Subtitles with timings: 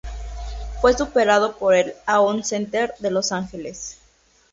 [0.81, 3.99] Fue superado por el Aon Center de Los Ángeles.